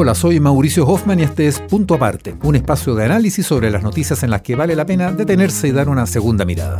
Hola, 0.00 0.14
soy 0.14 0.38
Mauricio 0.38 0.86
Hoffman 0.86 1.18
y 1.18 1.24
este 1.24 1.48
es 1.48 1.58
Punto 1.58 1.94
Aparte, 1.94 2.36
un 2.44 2.54
espacio 2.54 2.94
de 2.94 3.04
análisis 3.04 3.44
sobre 3.44 3.68
las 3.68 3.82
noticias 3.82 4.22
en 4.22 4.30
las 4.30 4.42
que 4.42 4.54
vale 4.54 4.76
la 4.76 4.86
pena 4.86 5.10
detenerse 5.10 5.66
y 5.66 5.72
dar 5.72 5.88
una 5.88 6.06
segunda 6.06 6.44
mirada. 6.44 6.78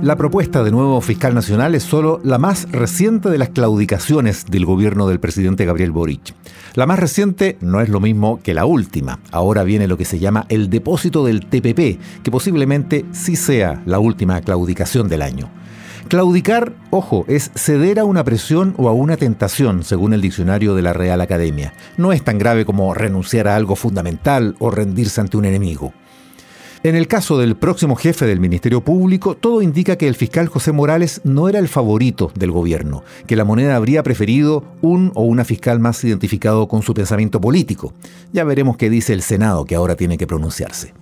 La 0.00 0.16
propuesta 0.16 0.64
de 0.64 0.70
nuevo 0.70 0.98
fiscal 1.02 1.34
nacional 1.34 1.74
es 1.74 1.82
solo 1.82 2.22
la 2.24 2.38
más 2.38 2.72
reciente 2.72 3.28
de 3.28 3.36
las 3.36 3.50
claudicaciones 3.50 4.46
del 4.46 4.64
gobierno 4.64 5.06
del 5.06 5.20
presidente 5.20 5.66
Gabriel 5.66 5.90
Boric. 5.90 6.34
La 6.74 6.86
más 6.86 6.98
reciente 6.98 7.58
no 7.60 7.82
es 7.82 7.90
lo 7.90 8.00
mismo 8.00 8.40
que 8.42 8.54
la 8.54 8.64
última. 8.64 9.20
Ahora 9.30 9.62
viene 9.62 9.88
lo 9.88 9.98
que 9.98 10.06
se 10.06 10.18
llama 10.18 10.46
el 10.48 10.70
depósito 10.70 11.22
del 11.22 11.44
TPP, 11.44 12.22
que 12.22 12.30
posiblemente 12.30 13.04
sí 13.12 13.36
sea 13.36 13.82
la 13.84 13.98
última 13.98 14.40
claudicación 14.40 15.08
del 15.08 15.20
año. 15.20 15.50
Claudicar, 16.08 16.72
ojo, 16.90 17.24
es 17.26 17.50
ceder 17.56 17.98
a 17.98 18.04
una 18.04 18.22
presión 18.22 18.74
o 18.78 18.88
a 18.88 18.92
una 18.92 19.16
tentación, 19.16 19.82
según 19.82 20.12
el 20.12 20.20
diccionario 20.20 20.76
de 20.76 20.82
la 20.82 20.92
Real 20.92 21.20
Academia. 21.20 21.74
No 21.96 22.12
es 22.12 22.22
tan 22.22 22.38
grave 22.38 22.64
como 22.64 22.94
renunciar 22.94 23.48
a 23.48 23.56
algo 23.56 23.74
fundamental 23.74 24.54
o 24.60 24.70
rendirse 24.70 25.20
ante 25.20 25.36
un 25.36 25.46
enemigo. 25.46 25.92
En 26.84 26.94
el 26.94 27.08
caso 27.08 27.38
del 27.38 27.56
próximo 27.56 27.96
jefe 27.96 28.24
del 28.24 28.38
Ministerio 28.38 28.82
Público, 28.82 29.36
todo 29.36 29.62
indica 29.62 29.96
que 29.96 30.06
el 30.06 30.14
fiscal 30.14 30.46
José 30.46 30.70
Morales 30.70 31.22
no 31.24 31.48
era 31.48 31.58
el 31.58 31.66
favorito 31.66 32.30
del 32.36 32.52
gobierno, 32.52 33.02
que 33.26 33.34
la 33.34 33.44
moneda 33.44 33.74
habría 33.74 34.04
preferido 34.04 34.62
un 34.82 35.10
o 35.16 35.22
una 35.22 35.44
fiscal 35.44 35.80
más 35.80 36.04
identificado 36.04 36.68
con 36.68 36.82
su 36.82 36.94
pensamiento 36.94 37.40
político. 37.40 37.92
Ya 38.32 38.44
veremos 38.44 38.76
qué 38.76 38.90
dice 38.90 39.12
el 39.12 39.22
Senado, 39.22 39.64
que 39.64 39.74
ahora 39.74 39.96
tiene 39.96 40.18
que 40.18 40.28
pronunciarse. 40.28 40.94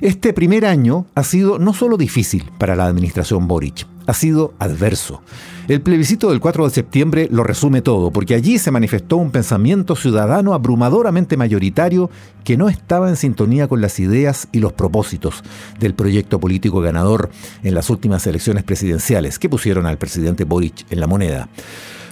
Este 0.00 0.32
primer 0.32 0.64
año 0.64 1.04
ha 1.14 1.24
sido 1.24 1.58
no 1.58 1.74
solo 1.74 1.98
difícil 1.98 2.50
para 2.56 2.76
la 2.76 2.86
administración 2.86 3.46
Boric, 3.46 3.86
ha 4.08 4.14
sido 4.14 4.54
adverso. 4.58 5.22
El 5.68 5.82
plebiscito 5.82 6.30
del 6.30 6.40
4 6.40 6.64
de 6.64 6.70
septiembre 6.70 7.28
lo 7.30 7.44
resume 7.44 7.82
todo, 7.82 8.10
porque 8.10 8.34
allí 8.34 8.58
se 8.58 8.70
manifestó 8.70 9.18
un 9.18 9.30
pensamiento 9.30 9.96
ciudadano 9.96 10.54
abrumadoramente 10.54 11.36
mayoritario 11.36 12.10
que 12.42 12.56
no 12.56 12.70
estaba 12.70 13.10
en 13.10 13.16
sintonía 13.16 13.68
con 13.68 13.82
las 13.82 14.00
ideas 14.00 14.48
y 14.50 14.60
los 14.60 14.72
propósitos 14.72 15.44
del 15.78 15.92
proyecto 15.92 16.40
político 16.40 16.80
ganador 16.80 17.28
en 17.62 17.74
las 17.74 17.90
últimas 17.90 18.26
elecciones 18.26 18.64
presidenciales 18.64 19.38
que 19.38 19.50
pusieron 19.50 19.84
al 19.84 19.98
presidente 19.98 20.44
Boric 20.44 20.90
en 20.90 21.00
la 21.00 21.06
moneda. 21.06 21.50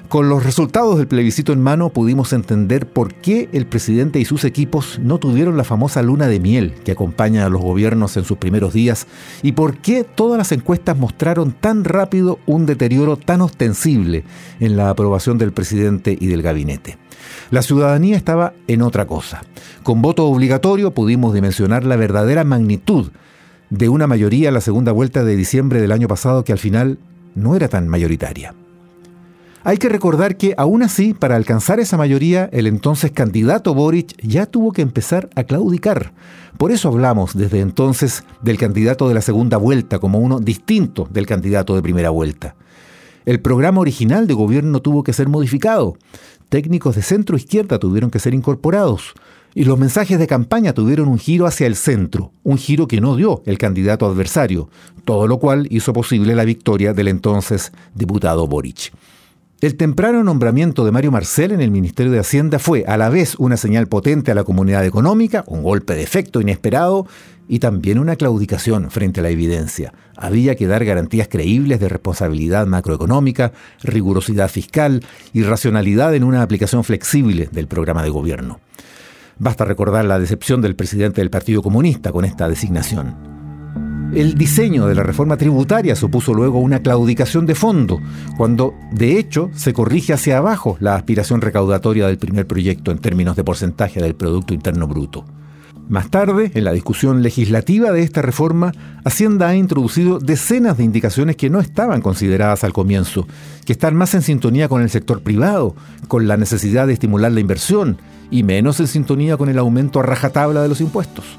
Con 0.08 0.28
los 0.28 0.44
resultados 0.44 0.98
del 0.98 1.08
plebiscito 1.08 1.52
en 1.52 1.60
mano 1.60 1.90
pudimos 1.90 2.32
entender 2.32 2.86
por 2.86 3.12
qué 3.14 3.48
el 3.52 3.66
presidente 3.66 4.20
y 4.20 4.24
sus 4.24 4.44
equipos 4.44 5.00
no 5.00 5.18
tuvieron 5.18 5.56
la 5.56 5.64
famosa 5.64 6.00
luna 6.00 6.28
de 6.28 6.38
miel 6.38 6.74
que 6.84 6.92
acompaña 6.92 7.44
a 7.44 7.48
los 7.48 7.60
gobiernos 7.60 8.16
en 8.16 8.24
sus 8.24 8.38
primeros 8.38 8.72
días 8.72 9.08
y 9.42 9.52
por 9.52 9.78
qué 9.78 10.04
todas 10.04 10.38
las 10.38 10.52
encuestas 10.52 10.96
mostraron 10.96 11.50
tan 11.50 11.82
rápido 11.82 12.38
un 12.46 12.66
deterioro 12.66 13.16
tan 13.16 13.40
ostensible 13.40 14.22
en 14.60 14.76
la 14.76 14.90
aprobación 14.90 15.38
del 15.38 15.52
presidente 15.52 16.16
y 16.18 16.28
del 16.28 16.42
gabinete. 16.42 16.98
La 17.50 17.62
ciudadanía 17.62 18.16
estaba 18.16 18.52
en 18.68 18.82
otra 18.82 19.06
cosa. 19.06 19.42
Con 19.82 20.02
voto 20.02 20.26
obligatorio 20.26 20.92
pudimos 20.92 21.34
dimensionar 21.34 21.84
la 21.84 21.96
verdadera 21.96 22.44
magnitud 22.44 23.10
de 23.70 23.88
una 23.88 24.06
mayoría 24.06 24.48
en 24.48 24.54
la 24.54 24.60
segunda 24.60 24.92
vuelta 24.92 25.24
de 25.24 25.34
diciembre 25.34 25.80
del 25.80 25.90
año 25.90 26.06
pasado 26.06 26.44
que 26.44 26.52
al 26.52 26.58
final 26.58 26.98
no 27.34 27.56
era 27.56 27.68
tan 27.68 27.88
mayoritaria. 27.88 28.54
Hay 29.68 29.78
que 29.78 29.88
recordar 29.88 30.36
que 30.36 30.54
aún 30.56 30.84
así, 30.84 31.12
para 31.12 31.34
alcanzar 31.34 31.80
esa 31.80 31.96
mayoría, 31.96 32.48
el 32.52 32.68
entonces 32.68 33.10
candidato 33.10 33.74
Boric 33.74 34.16
ya 34.22 34.46
tuvo 34.46 34.70
que 34.70 34.80
empezar 34.80 35.28
a 35.34 35.42
claudicar. 35.42 36.12
Por 36.56 36.70
eso 36.70 36.86
hablamos 36.86 37.36
desde 37.36 37.58
entonces 37.58 38.22
del 38.42 38.58
candidato 38.58 39.08
de 39.08 39.14
la 39.14 39.22
segunda 39.22 39.56
vuelta 39.56 39.98
como 39.98 40.20
uno 40.20 40.38
distinto 40.38 41.08
del 41.10 41.26
candidato 41.26 41.74
de 41.74 41.82
primera 41.82 42.10
vuelta. 42.10 42.54
El 43.24 43.40
programa 43.40 43.80
original 43.80 44.28
de 44.28 44.34
gobierno 44.34 44.80
tuvo 44.82 45.02
que 45.02 45.12
ser 45.12 45.28
modificado. 45.28 45.96
Técnicos 46.48 46.94
de 46.94 47.02
centro 47.02 47.36
izquierda 47.36 47.80
tuvieron 47.80 48.12
que 48.12 48.20
ser 48.20 48.34
incorporados. 48.34 49.14
Y 49.52 49.64
los 49.64 49.80
mensajes 49.80 50.20
de 50.20 50.28
campaña 50.28 50.74
tuvieron 50.74 51.08
un 51.08 51.18
giro 51.18 51.44
hacia 51.44 51.66
el 51.66 51.74
centro, 51.74 52.30
un 52.44 52.56
giro 52.56 52.86
que 52.86 53.00
no 53.00 53.16
dio 53.16 53.42
el 53.46 53.58
candidato 53.58 54.06
adversario, 54.06 54.70
todo 55.04 55.26
lo 55.26 55.40
cual 55.40 55.66
hizo 55.70 55.92
posible 55.92 56.36
la 56.36 56.44
victoria 56.44 56.92
del 56.92 57.08
entonces 57.08 57.72
diputado 57.96 58.46
Boric. 58.46 58.92
El 59.66 59.74
temprano 59.74 60.22
nombramiento 60.22 60.84
de 60.84 60.92
Mario 60.92 61.10
Marcel 61.10 61.50
en 61.50 61.60
el 61.60 61.72
Ministerio 61.72 62.12
de 62.12 62.20
Hacienda 62.20 62.60
fue 62.60 62.84
a 62.86 62.96
la 62.96 63.08
vez 63.08 63.34
una 63.36 63.56
señal 63.56 63.88
potente 63.88 64.30
a 64.30 64.36
la 64.36 64.44
comunidad 64.44 64.86
económica, 64.86 65.42
un 65.48 65.64
golpe 65.64 65.96
de 65.96 66.04
efecto 66.04 66.40
inesperado 66.40 67.08
y 67.48 67.58
también 67.58 67.98
una 67.98 68.14
claudicación 68.14 68.92
frente 68.92 69.18
a 69.18 69.22
la 69.24 69.30
evidencia. 69.30 69.92
Había 70.16 70.54
que 70.54 70.68
dar 70.68 70.84
garantías 70.84 71.26
creíbles 71.26 71.80
de 71.80 71.88
responsabilidad 71.88 72.68
macroeconómica, 72.68 73.50
rigurosidad 73.82 74.48
fiscal 74.48 75.04
y 75.32 75.42
racionalidad 75.42 76.14
en 76.14 76.22
una 76.22 76.42
aplicación 76.42 76.84
flexible 76.84 77.48
del 77.50 77.66
programa 77.66 78.04
de 78.04 78.10
gobierno. 78.10 78.60
Basta 79.40 79.64
recordar 79.64 80.04
la 80.04 80.20
decepción 80.20 80.62
del 80.62 80.76
presidente 80.76 81.22
del 81.22 81.30
Partido 81.30 81.60
Comunista 81.60 82.12
con 82.12 82.24
esta 82.24 82.48
designación. 82.48 83.35
El 84.12 84.34
diseño 84.34 84.86
de 84.86 84.94
la 84.94 85.02
reforma 85.02 85.36
tributaria 85.36 85.94
supuso 85.94 86.32
luego 86.32 86.60
una 86.60 86.80
claudicación 86.80 87.44
de 87.44 87.54
fondo, 87.54 88.00
cuando 88.38 88.74
de 88.92 89.18
hecho 89.18 89.50
se 89.54 89.72
corrige 89.72 90.12
hacia 90.14 90.38
abajo 90.38 90.76
la 90.80 90.94
aspiración 90.94 91.40
recaudatoria 91.40 92.06
del 92.06 92.16
primer 92.16 92.46
proyecto 92.46 92.90
en 92.92 92.98
términos 92.98 93.36
de 93.36 93.44
porcentaje 93.44 94.00
del 94.00 94.14
Producto 94.14 94.54
Interno 94.54 94.88
Bruto. 94.88 95.24
Más 95.88 96.10
tarde, 96.10 96.50
en 96.54 96.64
la 96.64 96.72
discusión 96.72 97.22
legislativa 97.22 97.92
de 97.92 98.02
esta 98.02 98.20
reforma, 98.22 98.72
Hacienda 99.04 99.48
ha 99.48 99.54
introducido 99.54 100.18
decenas 100.18 100.78
de 100.78 100.84
indicaciones 100.84 101.36
que 101.36 101.50
no 101.50 101.60
estaban 101.60 102.00
consideradas 102.00 102.64
al 102.64 102.72
comienzo, 102.72 103.28
que 103.64 103.72
están 103.72 103.94
más 103.94 104.14
en 104.14 104.22
sintonía 104.22 104.68
con 104.68 104.82
el 104.82 104.90
sector 104.90 105.22
privado, 105.22 105.76
con 106.08 106.26
la 106.26 106.36
necesidad 106.36 106.86
de 106.86 106.94
estimular 106.94 107.30
la 107.30 107.40
inversión 107.40 107.98
y 108.30 108.42
menos 108.42 108.80
en 108.80 108.88
sintonía 108.88 109.36
con 109.36 109.48
el 109.48 109.58
aumento 109.58 110.00
a 110.00 110.02
rajatabla 110.02 110.62
de 110.62 110.68
los 110.68 110.80
impuestos. 110.80 111.38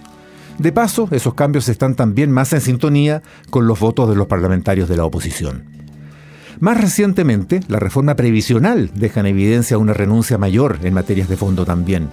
De 0.59 0.72
paso, 0.72 1.07
esos 1.12 1.35
cambios 1.35 1.69
están 1.69 1.94
también 1.95 2.31
más 2.31 2.51
en 2.53 2.62
sintonía 2.62 3.22
con 3.50 3.68
los 3.68 3.79
votos 3.79 4.09
de 4.09 4.16
los 4.16 4.28
parlamentarios 4.28 4.90
de 4.90 4.97
la 4.97 5.06
oposición. 5.06 5.66
Más 6.59 6.81
recientemente, 6.81 7.59
la 7.68 7.79
reforma 7.79 8.16
previsional 8.16 8.90
deja 8.96 9.19
en 9.19 9.28
evidencia 9.28 9.78
una 9.78 9.94
renuncia 9.94 10.40
mayor 10.40 10.79
en 10.81 10.96
materias 10.96 11.29
de 11.29 11.38
fondo 11.38 11.66
también. 11.66 12.09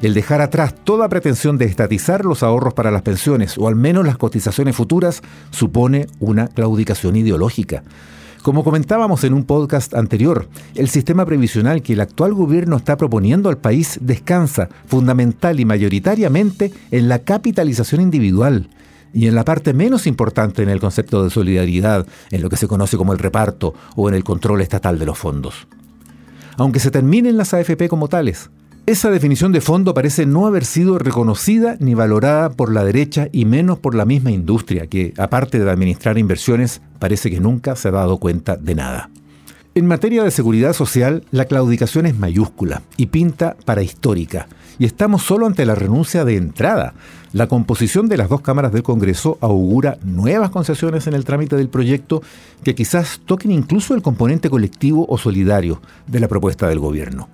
El 0.00 0.14
dejar 0.14 0.40
atrás 0.40 0.74
toda 0.82 1.10
pretensión 1.10 1.58
de 1.58 1.66
estatizar 1.66 2.24
los 2.24 2.42
ahorros 2.42 2.72
para 2.72 2.90
las 2.90 3.02
pensiones 3.02 3.58
o 3.58 3.68
al 3.68 3.76
menos 3.76 4.06
las 4.06 4.16
cotizaciones 4.16 4.74
futuras 4.74 5.22
supone 5.50 6.06
una 6.18 6.48
claudicación 6.48 7.16
ideológica. 7.16 7.84
Como 8.42 8.64
comentábamos 8.64 9.22
en 9.22 9.34
un 9.34 9.44
podcast 9.44 9.94
anterior, 9.94 10.48
el 10.74 10.88
sistema 10.88 11.24
previsional 11.24 11.80
que 11.80 11.92
el 11.92 12.00
actual 12.00 12.34
gobierno 12.34 12.76
está 12.76 12.96
proponiendo 12.96 13.48
al 13.48 13.58
país 13.58 14.00
descansa 14.02 14.68
fundamental 14.86 15.60
y 15.60 15.64
mayoritariamente 15.64 16.72
en 16.90 17.08
la 17.08 17.20
capitalización 17.20 18.00
individual 18.00 18.68
y 19.14 19.28
en 19.28 19.36
la 19.36 19.44
parte 19.44 19.74
menos 19.74 20.08
importante 20.08 20.64
en 20.64 20.70
el 20.70 20.80
concepto 20.80 21.22
de 21.22 21.30
solidaridad, 21.30 22.04
en 22.32 22.42
lo 22.42 22.50
que 22.50 22.56
se 22.56 22.66
conoce 22.66 22.96
como 22.96 23.12
el 23.12 23.20
reparto 23.20 23.74
o 23.94 24.08
en 24.08 24.16
el 24.16 24.24
control 24.24 24.60
estatal 24.60 24.98
de 24.98 25.06
los 25.06 25.18
fondos. 25.18 25.68
Aunque 26.56 26.80
se 26.80 26.90
terminen 26.90 27.36
las 27.36 27.54
AFP 27.54 27.88
como 27.88 28.08
tales, 28.08 28.50
esa 28.84 29.10
definición 29.10 29.52
de 29.52 29.60
fondo 29.60 29.94
parece 29.94 30.26
no 30.26 30.46
haber 30.46 30.64
sido 30.64 30.98
reconocida 30.98 31.76
ni 31.78 31.94
valorada 31.94 32.50
por 32.50 32.72
la 32.72 32.84
derecha 32.84 33.28
y 33.30 33.44
menos 33.44 33.78
por 33.78 33.94
la 33.94 34.04
misma 34.04 34.32
industria, 34.32 34.88
que, 34.88 35.14
aparte 35.18 35.60
de 35.60 35.70
administrar 35.70 36.18
inversiones, 36.18 36.82
parece 36.98 37.30
que 37.30 37.38
nunca 37.38 37.76
se 37.76 37.88
ha 37.88 37.92
dado 37.92 38.18
cuenta 38.18 38.56
de 38.56 38.74
nada. 38.74 39.10
En 39.76 39.86
materia 39.86 40.24
de 40.24 40.32
seguridad 40.32 40.72
social, 40.72 41.24
la 41.30 41.44
claudicación 41.44 42.06
es 42.06 42.18
mayúscula 42.18 42.82
y 42.96 43.06
pinta 43.06 43.56
para 43.64 43.82
histórica, 43.82 44.48
y 44.80 44.84
estamos 44.84 45.22
solo 45.22 45.46
ante 45.46 45.64
la 45.64 45.76
renuncia 45.76 46.24
de 46.24 46.36
entrada. 46.36 46.94
La 47.32 47.46
composición 47.46 48.08
de 48.08 48.16
las 48.16 48.28
dos 48.28 48.40
cámaras 48.40 48.72
del 48.72 48.82
Congreso 48.82 49.38
augura 49.40 49.96
nuevas 50.02 50.50
concesiones 50.50 51.06
en 51.06 51.14
el 51.14 51.24
trámite 51.24 51.56
del 51.56 51.68
proyecto 51.68 52.20
que 52.64 52.74
quizás 52.74 53.20
toquen 53.26 53.52
incluso 53.52 53.94
el 53.94 54.02
componente 54.02 54.50
colectivo 54.50 55.06
o 55.08 55.16
solidario 55.18 55.80
de 56.08 56.18
la 56.20 56.28
propuesta 56.28 56.68
del 56.68 56.80
gobierno. 56.80 57.28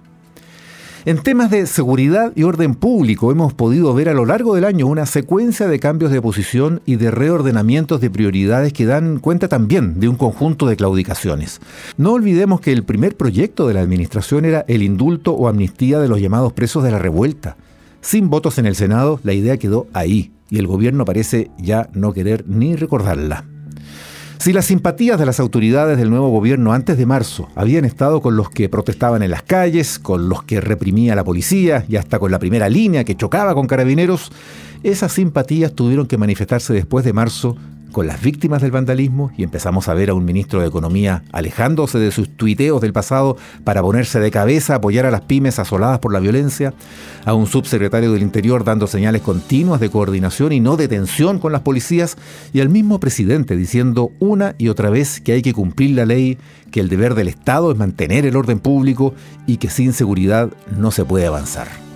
En 1.09 1.17
temas 1.23 1.51
de 1.51 1.67
seguridad 1.67 2.33
y 2.37 2.43
orden 2.43 2.75
público 2.75 3.33
hemos 3.33 3.55
podido 3.55 3.95
ver 3.95 4.11
a 4.11 4.13
lo 4.13 4.27
largo 4.27 4.55
del 4.55 4.67
año 4.67 4.87
una 4.87 5.07
secuencia 5.07 5.67
de 5.67 5.81
cambios 5.81 6.13
de 6.13 6.21
posición 6.21 6.83
y 6.85 6.97
de 6.97 7.11
reordenamientos 7.11 8.03
de 8.03 8.11
prioridades 8.11 8.75
que 8.75 8.85
dan 8.85 9.19
cuenta 9.19 9.49
también 9.49 10.01
de 10.01 10.09
un 10.11 10.17
conjunto 10.17 10.67
de 10.67 10.77
claudicaciones. 10.77 11.63
No 11.97 12.13
olvidemos 12.13 12.61
que 12.61 12.73
el 12.73 12.85
primer 12.85 13.17
proyecto 13.17 13.67
de 13.67 13.73
la 13.73 13.81
administración 13.81 14.45
era 14.45 14.67
el 14.69 14.83
indulto 14.83 15.33
o 15.33 15.49
amnistía 15.49 15.99
de 15.99 16.09
los 16.09 16.21
llamados 16.21 16.53
presos 16.53 16.85
de 16.85 16.91
la 16.91 16.99
revuelta. 16.99 17.57
Sin 18.03 18.29
votos 18.29 18.59
en 18.59 18.67
el 18.67 18.77
Senado, 18.77 19.19
la 19.23 19.33
idea 19.33 19.57
quedó 19.57 19.87
ahí 19.95 20.33
y 20.51 20.59
el 20.59 20.67
gobierno 20.67 21.07
parece 21.07 21.51
ya 21.57 21.89
no 21.95 22.13
querer 22.13 22.45
ni 22.47 22.77
recordarla. 22.77 23.47
Si 24.39 24.53
las 24.53 24.67
simpatías 24.67 25.19
de 25.19 25.27
las 25.27 25.41
autoridades 25.41 25.99
del 25.99 26.11
nuevo 26.11 26.29
gobierno 26.29 26.73
antes 26.73 26.97
de 26.97 27.07
marzo 27.07 27.49
habían 27.57 27.85
estado 27.85 28.23
con 28.23 28.37
los 28.37 28.51
que 28.51 28.69
protestaban 28.69 29.25
en 29.25 29.33
las 29.33 29.43
calles, 29.43 29.99
con 29.99 30.29
los 30.29 30.45
que 30.45 30.61
reprimía 30.61 31.17
la 31.17 31.25
policía 31.25 31.85
y 31.89 31.97
hasta 31.97 32.21
con 32.21 32.31
la 32.31 32.39
primera 32.39 32.69
línea 32.69 33.03
que 33.03 33.17
chocaba 33.17 33.53
con 33.55 33.67
carabineros, 33.67 34.31
esas 34.85 35.13
simpatías 35.13 35.73
tuvieron 35.73 36.07
que 36.07 36.19
manifestarse 36.19 36.73
después 36.73 37.05
de 37.05 37.13
marzo 37.13 37.57
con 37.93 38.07
las 38.07 38.21
víctimas 38.21 38.63
del 38.63 38.71
vandalismo 38.71 39.31
y 39.37 39.43
empezamos 39.43 39.89
a 39.89 39.95
ver 39.95 40.11
a 40.11 40.15
un 40.15 40.25
ministro 40.25 40.61
de 40.61 40.69
Economía 40.69 41.23
alejándose 41.33 41.99
de 41.99 42.11
sus 42.11 42.29
tuiteos 42.29 42.81
del 42.81 42.93
pasado 42.93 43.37
para 43.65 43.83
ponerse 43.83 44.21
de 44.21 44.31
cabeza, 44.31 44.77
apoyar 44.77 45.07
a 45.07 45.11
las 45.11 45.23
pymes 45.23 45.59
asoladas 45.59 45.99
por 45.99 46.13
la 46.13 46.21
violencia, 46.21 46.75
a 47.25 47.35
un 47.35 47.47
subsecretario 47.47 48.13
del 48.13 48.23
Interior 48.23 48.65
dando 48.65 48.87
señales 48.87 49.23
continuas 49.23 49.81
de 49.81 49.91
coordinación 49.91 50.53
y 50.53 50.61
no 50.61 50.77
de 50.77 50.89
tensión 50.89 51.39
con 51.39 51.53
las 51.53 51.63
policías 51.63 52.17
y 52.53 52.61
al 52.61 52.69
mismo 52.69 53.01
presidente 53.01 53.57
diciendo 53.57 54.13
una 54.19 54.55
y 54.59 54.69
otra 54.69 54.91
vez 54.91 55.21
que 55.21 55.33
hay 55.33 55.43
que 55.43 55.55
cumplir 55.55 55.97
la 55.97 56.07
ley, 56.07 56.39
que 56.71 56.81
el 56.81 56.89
deber 56.89 57.15
del 57.15 57.29
Estado 57.29 57.73
es 57.73 57.79
mantener 57.79 58.27
el 58.27 58.37
orden 58.37 58.61
público 58.61 59.15
y 59.47 59.57
que 59.57 59.71
sin 59.71 59.93
seguridad 59.93 60.51
no 60.77 60.91
se 60.91 61.05
puede 61.05 61.27
avanzar. 61.27 61.88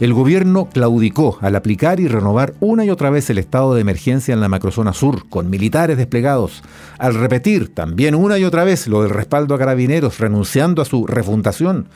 El 0.00 0.14
gobierno 0.14 0.68
claudicó 0.72 1.38
al 1.40 1.56
aplicar 1.56 1.98
y 1.98 2.06
renovar 2.06 2.54
una 2.60 2.84
y 2.84 2.90
otra 2.90 3.10
vez 3.10 3.30
el 3.30 3.38
estado 3.38 3.74
de 3.74 3.80
emergencia 3.80 4.32
en 4.32 4.40
la 4.40 4.48
macrozona 4.48 4.92
sur, 4.92 5.28
con 5.28 5.50
militares 5.50 5.96
desplegados, 5.96 6.62
al 6.98 7.14
repetir 7.14 7.74
también 7.74 8.14
una 8.14 8.38
y 8.38 8.44
otra 8.44 8.62
vez 8.62 8.86
lo 8.86 9.02
del 9.02 9.10
respaldo 9.10 9.56
a 9.56 9.58
carabineros, 9.58 10.20
renunciando 10.20 10.82
a 10.82 10.84
su 10.84 11.04
refundación, 11.08 11.88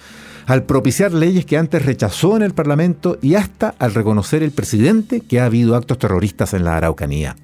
al 0.46 0.64
propiciar 0.64 1.12
leyes 1.12 1.46
que 1.46 1.58
antes 1.58 1.86
rechazó 1.86 2.36
en 2.36 2.42
el 2.42 2.54
Parlamento 2.54 3.18
y 3.22 3.36
hasta 3.36 3.76
al 3.78 3.94
reconocer 3.94 4.42
el 4.42 4.50
presidente 4.50 5.20
que 5.20 5.38
ha 5.38 5.44
habido 5.44 5.76
actos 5.76 5.98
terroristas 5.98 6.54
en 6.54 6.64
la 6.64 6.76
Araucanía. 6.76 7.36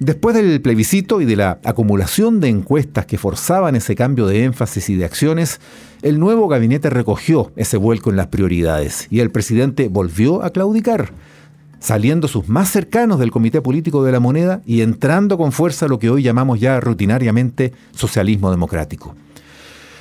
Después 0.00 0.36
del 0.36 0.60
plebiscito 0.60 1.20
y 1.20 1.24
de 1.24 1.34
la 1.34 1.58
acumulación 1.64 2.38
de 2.38 2.48
encuestas 2.48 3.04
que 3.04 3.18
forzaban 3.18 3.74
ese 3.74 3.96
cambio 3.96 4.26
de 4.26 4.44
énfasis 4.44 4.88
y 4.90 4.94
de 4.94 5.04
acciones, 5.04 5.60
el 6.02 6.20
nuevo 6.20 6.46
gabinete 6.46 6.88
recogió 6.88 7.50
ese 7.56 7.76
vuelco 7.76 8.10
en 8.10 8.16
las 8.16 8.28
prioridades 8.28 9.08
y 9.10 9.18
el 9.18 9.32
presidente 9.32 9.88
volvió 9.88 10.44
a 10.44 10.50
claudicar, 10.50 11.10
saliendo 11.80 12.28
sus 12.28 12.48
más 12.48 12.70
cercanos 12.70 13.18
del 13.18 13.32
Comité 13.32 13.60
Político 13.60 14.04
de 14.04 14.12
la 14.12 14.20
Moneda 14.20 14.62
y 14.64 14.82
entrando 14.82 15.36
con 15.36 15.50
fuerza 15.50 15.88
lo 15.88 15.98
que 15.98 16.10
hoy 16.10 16.22
llamamos 16.22 16.60
ya 16.60 16.78
rutinariamente 16.78 17.72
socialismo 17.90 18.52
democrático. 18.52 19.16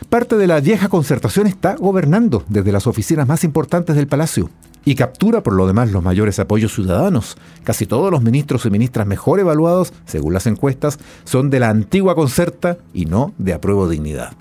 Parte 0.10 0.38
de 0.38 0.46
la 0.46 0.60
vieja 0.60 0.90
concertación 0.90 1.48
está 1.48 1.76
gobernando 1.76 2.44
desde 2.50 2.72
las 2.72 2.86
oficinas 2.86 3.28
más 3.28 3.44
importantes 3.44 3.96
del 3.96 4.08
Palacio 4.08 4.52
y 4.88 4.96
captura 4.96 5.44
por 5.44 5.52
lo 5.52 5.68
demás 5.68 5.92
los 5.92 6.02
mayores 6.02 6.40
apoyos 6.40 6.74
ciudadanos. 6.74 7.36
Casi 7.66 7.86
todos 7.86 8.10
los 8.10 8.22
ministros 8.22 8.66
y 8.66 8.70
ministras 8.70 9.06
mejor 9.06 9.42
evaluados, 9.42 9.92
según 10.06 10.34
las 10.34 10.48
encuestas, 10.48 10.98
son 11.26 11.50
de 11.50 11.60
la 11.60 11.68
antigua 11.68 12.16
concerta 12.16 12.78
y 12.94 13.04
no 13.06 13.34
de 13.38 13.52
apruebo 13.52 13.90
dignidad. 13.90 14.32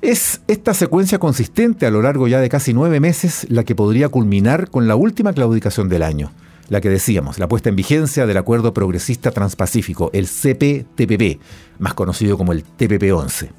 Es 0.00 0.40
esta 0.48 0.72
secuencia 0.72 1.18
consistente 1.18 1.84
a 1.84 1.90
lo 1.90 2.00
largo 2.00 2.26
ya 2.26 2.40
de 2.40 2.48
casi 2.48 2.72
nueve 2.72 3.00
meses 3.00 3.46
la 3.50 3.64
que 3.64 3.74
podría 3.74 4.08
culminar 4.08 4.70
con 4.70 4.88
la 4.88 4.96
última 4.96 5.34
claudicación 5.34 5.90
del 5.90 6.04
año, 6.04 6.32
la 6.68 6.80
que 6.80 6.88
decíamos, 6.88 7.38
la 7.38 7.48
puesta 7.48 7.68
en 7.68 7.76
vigencia 7.76 8.26
del 8.26 8.36
Acuerdo 8.36 8.72
Progresista 8.74 9.30
Transpacífico, 9.30 10.10
el 10.12 10.26
CPTPP, 10.26 11.40
más 11.78 11.94
conocido 11.94 12.38
como 12.38 12.52
el 12.52 12.64
TPP-11. 12.64 13.50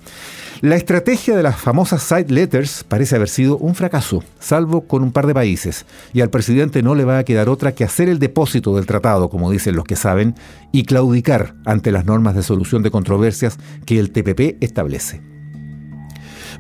La 0.62 0.78
estrategia 0.78 1.36
de 1.36 1.44
las 1.44 1.58
famosas 1.58 2.02
side 2.02 2.30
letters 2.30 2.84
parece 2.86 3.18
haber 3.18 3.28
sido 3.28 3.58
un 3.58 3.76
fracaso, 3.76 4.24
salvo 4.40 4.88
con 4.88 5.04
un 5.04 5.12
par 5.12 5.28
de 5.28 5.34
países, 5.34 5.86
y 6.14 6.22
al 6.22 6.30
presidente 6.30 6.82
no 6.82 6.96
le 6.96 7.04
va 7.04 7.20
a 7.20 7.26
quedar 7.26 7.50
otra 7.50 7.74
que 7.74 7.84
hacer 7.84 8.08
el 8.08 8.20
depósito 8.20 8.76
del 8.76 8.86
tratado, 8.86 9.30
como 9.30 9.52
dicen 9.52 9.76
los 9.76 9.84
que 9.84 9.98
saben, 9.98 10.36
y 10.72 10.86
claudicar 10.86 11.56
ante 11.66 11.92
las 11.92 12.06
normas 12.06 12.36
de 12.36 12.44
solución 12.44 12.84
de 12.84 12.92
controversias 12.92 13.58
que 13.86 14.00
el 14.00 14.12
TPP 14.12 14.64
establece 14.64 15.22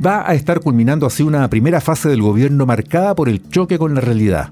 va 0.05 0.29
a 0.29 0.33
estar 0.33 0.59
culminando 0.59 1.05
así 1.05 1.23
una 1.23 1.49
primera 1.49 1.79
fase 1.79 2.09
del 2.09 2.21
gobierno 2.21 2.65
marcada 2.65 3.15
por 3.15 3.29
el 3.29 3.47
choque 3.49 3.77
con 3.77 3.95
la 3.95 4.01
realidad, 4.01 4.49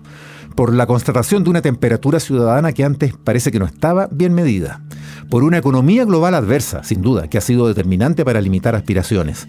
por 0.56 0.74
la 0.74 0.86
constatación 0.86 1.44
de 1.44 1.50
una 1.50 1.62
temperatura 1.62 2.20
ciudadana 2.20 2.74
que 2.74 2.84
antes 2.84 3.14
parece 3.24 3.52
que 3.52 3.60
no 3.60 3.66
estaba 3.66 4.08
bien 4.12 4.34
medida, 4.34 4.82
por 5.30 5.44
una 5.44 5.58
economía 5.58 6.06
global 6.06 6.36
adversa, 6.36 6.84
sin 6.84 7.02
duda, 7.02 7.28
que 7.28 7.38
ha 7.38 7.42
sido 7.42 7.68
determinante 7.68 8.24
para 8.26 8.42
limitar 8.42 8.76
aspiraciones, 8.76 9.48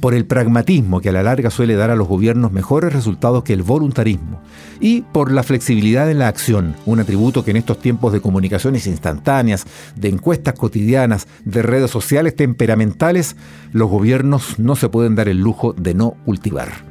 por 0.00 0.14
el 0.14 0.24
pragmatismo 0.26 1.00
que 1.00 1.10
a 1.10 1.12
la 1.12 1.22
larga 1.22 1.50
suele 1.50 1.74
dar 1.74 1.90
a 1.90 1.96
los 1.96 2.08
gobiernos 2.08 2.52
mejores 2.52 2.92
resultados 2.92 3.44
que 3.44 3.52
el 3.52 3.62
voluntarismo, 3.62 4.40
y 4.80 5.02
por 5.02 5.30
la 5.30 5.42
flexibilidad 5.42 6.10
en 6.10 6.18
la 6.18 6.28
acción, 6.28 6.74
un 6.86 7.00
atributo 7.00 7.44
que 7.44 7.50
en 7.50 7.58
estos 7.58 7.78
tiempos 7.78 8.12
de 8.12 8.20
comunicaciones 8.20 8.86
instantáneas, 8.86 9.66
de 9.94 10.08
encuestas 10.08 10.54
cotidianas, 10.54 11.28
de 11.44 11.62
redes 11.62 11.90
sociales 11.90 12.34
temperamentales, 12.34 13.36
los 13.72 13.90
gobiernos 13.90 14.58
no 14.58 14.74
se 14.74 14.88
pueden 14.88 15.14
dar 15.14 15.28
el 15.28 15.38
lujo 15.38 15.74
de 15.74 15.94
no 15.94 16.16
cultivar. 16.24 16.89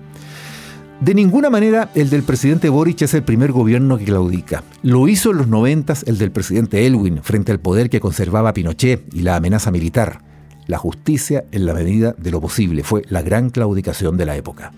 De 1.02 1.14
ninguna 1.14 1.50
manera 1.50 1.90
el 1.96 2.10
del 2.10 2.24
presidente 2.24 2.68
Boric 2.68 3.04
es 3.04 3.14
el 3.14 3.24
primer 3.24 3.54
gobierno 3.54 3.98
que 3.98 4.04
claudica. 4.04 4.64
Lo 4.84 5.08
hizo 5.08 5.32
en 5.32 5.38
los 5.38 5.48
noventas 5.48 6.04
el 6.08 6.18
del 6.18 6.30
presidente 6.30 6.86
Elwin 6.86 7.24
frente 7.24 7.54
al 7.54 7.60
poder 7.60 7.90
que 7.90 8.02
conservaba 8.02 8.54
Pinochet 8.54 9.14
y 9.14 9.22
la 9.22 9.38
amenaza 9.38 9.72
militar. 9.72 10.20
La 10.68 10.78
justicia 10.78 11.46
en 11.54 11.66
la 11.66 11.74
medida 11.74 12.14
de 12.18 12.32
lo 12.32 12.42
posible 12.42 12.84
fue 12.84 13.04
la 13.08 13.22
gran 13.22 13.50
claudicación 13.50 14.18
de 14.18 14.26
la 14.26 14.36
época. 14.36 14.74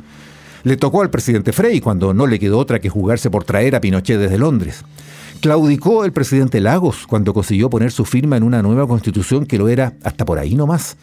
Le 0.64 0.78
tocó 0.78 1.02
al 1.02 1.10
presidente 1.10 1.54
Frey 1.54 1.82
cuando 1.82 2.14
no 2.14 2.28
le 2.28 2.38
quedó 2.38 2.60
otra 2.60 2.80
que 2.80 2.90
jugarse 2.90 3.32
por 3.32 3.44
traer 3.44 3.76
a 3.76 3.82
Pinochet 3.82 4.20
desde 4.20 4.38
Londres. 4.38 4.84
Claudicó 5.42 6.06
el 6.06 6.14
presidente 6.14 6.62
Lagos 6.62 7.08
cuando 7.08 7.34
consiguió 7.34 7.72
poner 7.72 7.92
su 7.92 8.06
firma 8.06 8.38
en 8.38 8.44
una 8.44 8.62
nueva 8.62 8.86
constitución 8.86 9.48
que 9.48 9.58
lo 9.58 9.70
era 9.70 9.94
hasta 10.04 10.24
por 10.24 10.38
ahí 10.38 10.54
nomás. 10.54 10.98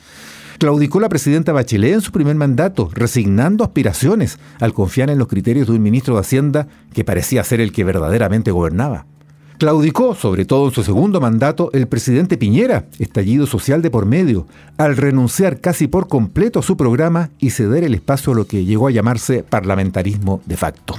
Claudicó 0.59 0.99
la 0.99 1.09
presidenta 1.09 1.53
Bachelet 1.53 1.95
en 1.95 2.01
su 2.01 2.11
primer 2.11 2.35
mandato, 2.35 2.91
resignando 2.93 3.63
aspiraciones 3.63 4.41
al 4.59 4.75
confiar 4.75 5.09
en 5.09 5.17
los 5.19 5.29
criterios 5.29 5.69
de 5.69 5.75
un 5.75 5.83
ministro 5.83 6.15
de 6.15 6.21
Hacienda 6.21 6.67
que 6.93 7.05
parecía 7.05 7.45
ser 7.45 7.61
el 7.61 7.71
que 7.71 7.85
verdaderamente 7.85 8.51
gobernaba. 8.51 9.07
Claudicó, 9.59 10.17
sobre 10.17 10.45
todo 10.45 10.67
en 10.67 10.75
su 10.75 10.83
segundo 10.83 11.21
mandato, 11.21 11.71
el 11.73 11.87
presidente 11.87 12.37
Piñera, 12.37 12.87
estallido 12.99 13.47
social 13.47 13.83
de 13.83 13.91
por 13.91 14.05
medio, 14.05 14.49
al 14.79 14.97
renunciar 14.97 15.61
casi 15.61 15.87
por 15.87 16.09
completo 16.09 16.59
a 16.59 16.63
su 16.63 16.77
programa 16.77 17.31
y 17.39 17.51
ceder 17.51 17.85
el 17.85 17.95
espacio 17.95 18.33
a 18.33 18.37
lo 18.37 18.47
que 18.49 18.65
llegó 18.65 18.89
a 18.89 18.93
llamarse 18.93 19.45
parlamentarismo 19.45 20.41
de 20.45 20.57
facto. 20.57 20.97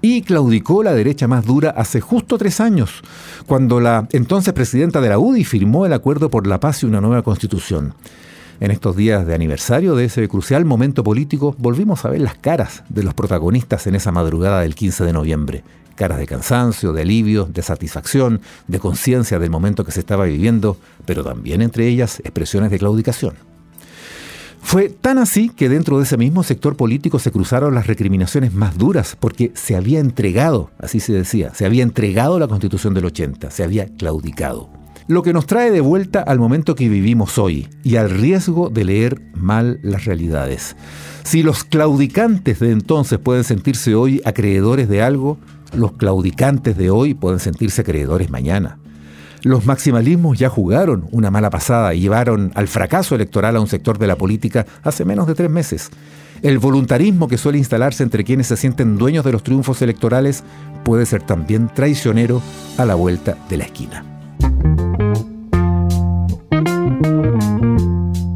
Y 0.00 0.22
claudicó 0.22 0.82
la 0.82 0.94
derecha 0.94 1.28
más 1.28 1.44
dura 1.44 1.74
hace 1.76 2.00
justo 2.00 2.38
tres 2.38 2.58
años, 2.60 3.02
cuando 3.46 3.80
la 3.80 4.08
entonces 4.12 4.54
presidenta 4.54 5.02
de 5.02 5.10
la 5.10 5.18
UDI 5.18 5.44
firmó 5.44 5.84
el 5.84 5.92
acuerdo 5.92 6.30
por 6.30 6.46
la 6.46 6.58
paz 6.58 6.82
y 6.82 6.86
una 6.86 7.02
nueva 7.02 7.20
constitución. 7.20 7.92
En 8.60 8.70
estos 8.70 8.94
días 8.94 9.26
de 9.26 9.34
aniversario 9.34 9.96
de 9.96 10.04
ese 10.04 10.28
crucial 10.28 10.66
momento 10.66 11.02
político, 11.02 11.56
volvimos 11.56 12.04
a 12.04 12.10
ver 12.10 12.20
las 12.20 12.34
caras 12.34 12.84
de 12.90 13.02
los 13.02 13.14
protagonistas 13.14 13.86
en 13.86 13.94
esa 13.94 14.12
madrugada 14.12 14.60
del 14.60 14.74
15 14.74 15.02
de 15.04 15.14
noviembre, 15.14 15.64
caras 15.94 16.18
de 16.18 16.26
cansancio, 16.26 16.92
de 16.92 17.00
alivio, 17.00 17.46
de 17.46 17.62
satisfacción, 17.62 18.42
de 18.68 18.78
conciencia 18.78 19.38
del 19.38 19.48
momento 19.48 19.82
que 19.82 19.92
se 19.92 20.00
estaba 20.00 20.26
viviendo, 20.26 20.76
pero 21.06 21.24
también 21.24 21.62
entre 21.62 21.88
ellas 21.88 22.20
expresiones 22.20 22.70
de 22.70 22.78
claudicación. 22.78 23.32
Fue 24.60 24.90
tan 24.90 25.16
así 25.16 25.48
que 25.48 25.70
dentro 25.70 25.96
de 25.96 26.04
ese 26.04 26.18
mismo 26.18 26.42
sector 26.42 26.76
político 26.76 27.18
se 27.18 27.32
cruzaron 27.32 27.74
las 27.74 27.86
recriminaciones 27.86 28.52
más 28.52 28.76
duras 28.76 29.16
porque 29.18 29.52
se 29.54 29.74
había 29.74 30.00
entregado, 30.00 30.70
así 30.78 31.00
se 31.00 31.14
decía, 31.14 31.54
se 31.54 31.64
había 31.64 31.82
entregado 31.82 32.38
la 32.38 32.46
constitución 32.46 32.92
del 32.92 33.06
80, 33.06 33.50
se 33.50 33.64
había 33.64 33.86
claudicado. 33.86 34.79
Lo 35.10 35.24
que 35.24 35.32
nos 35.32 35.46
trae 35.46 35.72
de 35.72 35.80
vuelta 35.80 36.20
al 36.20 36.38
momento 36.38 36.76
que 36.76 36.88
vivimos 36.88 37.36
hoy 37.36 37.66
y 37.82 37.96
al 37.96 38.10
riesgo 38.10 38.70
de 38.70 38.84
leer 38.84 39.20
mal 39.34 39.80
las 39.82 40.04
realidades. 40.04 40.76
Si 41.24 41.42
los 41.42 41.64
claudicantes 41.64 42.60
de 42.60 42.70
entonces 42.70 43.18
pueden 43.18 43.42
sentirse 43.42 43.96
hoy 43.96 44.22
acreedores 44.24 44.88
de 44.88 45.02
algo, 45.02 45.36
los 45.74 45.94
claudicantes 45.94 46.76
de 46.76 46.90
hoy 46.90 47.14
pueden 47.14 47.40
sentirse 47.40 47.80
acreedores 47.80 48.30
mañana. 48.30 48.78
Los 49.42 49.66
maximalismos 49.66 50.38
ya 50.38 50.48
jugaron 50.48 51.08
una 51.10 51.32
mala 51.32 51.50
pasada 51.50 51.92
y 51.92 52.02
llevaron 52.02 52.52
al 52.54 52.68
fracaso 52.68 53.16
electoral 53.16 53.56
a 53.56 53.60
un 53.60 53.66
sector 53.66 53.98
de 53.98 54.06
la 54.06 54.14
política 54.14 54.64
hace 54.84 55.04
menos 55.04 55.26
de 55.26 55.34
tres 55.34 55.50
meses. 55.50 55.90
El 56.40 56.60
voluntarismo 56.60 57.26
que 57.26 57.36
suele 57.36 57.58
instalarse 57.58 58.04
entre 58.04 58.22
quienes 58.22 58.46
se 58.46 58.56
sienten 58.56 58.96
dueños 58.96 59.24
de 59.24 59.32
los 59.32 59.42
triunfos 59.42 59.82
electorales 59.82 60.44
puede 60.84 61.04
ser 61.04 61.24
también 61.24 61.68
traicionero 61.74 62.40
a 62.78 62.84
la 62.84 62.94
vuelta 62.94 63.36
de 63.48 63.56
la 63.56 63.64
esquina. 63.64 64.09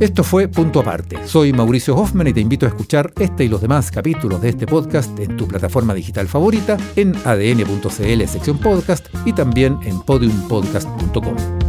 Esto 0.05 0.23
fue 0.23 0.49
Punto 0.49 0.81
Aparte. 0.81 1.17
Soy 1.27 1.55
Mauricio 1.55 1.97
Hoffman 1.97 2.27
y 2.27 2.35
te 2.35 2.41
invito 2.41 2.67
a 2.67 2.69
escuchar 2.69 3.11
este 3.19 3.45
y 3.45 3.49
los 3.49 3.63
demás 3.63 3.91
capítulos 3.91 4.43
de 4.43 4.51
este 4.51 4.67
podcast 4.67 5.19
en 5.19 5.35
tu 5.39 5.49
plataforma 5.49 5.95
digital 5.95 6.29
favorita, 6.29 6.77
en 6.95 7.17
adn.cl 7.25 8.27
sección 8.27 8.59
podcast 8.59 9.07
y 9.25 9.33
también 9.33 9.79
en 9.83 9.99
podiumpodcast.com. 10.03 11.64